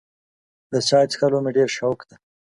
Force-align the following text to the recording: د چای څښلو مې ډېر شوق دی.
د 0.71 0.73
چای 0.87 1.05
څښلو 1.11 1.39
مې 1.43 1.51
ډېر 1.57 1.69
شوق 1.77 1.99
دی. 2.09 2.15